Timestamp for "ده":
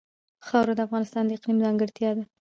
2.17-2.23